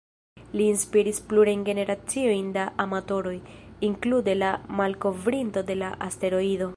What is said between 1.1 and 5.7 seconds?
plurajn generaciojn da amatoroj, inklude la malkovrinto